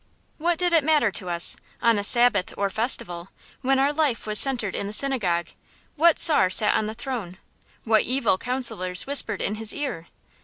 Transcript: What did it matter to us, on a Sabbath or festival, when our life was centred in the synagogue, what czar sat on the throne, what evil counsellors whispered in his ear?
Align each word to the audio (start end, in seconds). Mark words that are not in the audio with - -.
What 0.39 0.57
did 0.57 0.73
it 0.73 0.83
matter 0.83 1.11
to 1.11 1.29
us, 1.29 1.55
on 1.79 1.99
a 1.99 2.03
Sabbath 2.03 2.55
or 2.57 2.71
festival, 2.71 3.29
when 3.61 3.77
our 3.77 3.93
life 3.93 4.25
was 4.25 4.39
centred 4.39 4.73
in 4.73 4.87
the 4.87 4.93
synagogue, 4.93 5.49
what 5.95 6.17
czar 6.19 6.49
sat 6.49 6.75
on 6.75 6.87
the 6.87 6.95
throne, 6.95 7.37
what 7.83 8.01
evil 8.01 8.39
counsellors 8.39 9.05
whispered 9.05 9.43
in 9.43 9.53
his 9.61 9.75
ear? 9.75 10.07